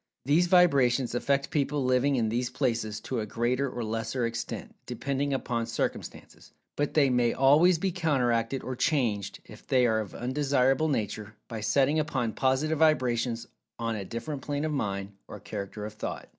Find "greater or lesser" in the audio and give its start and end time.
3.27-4.25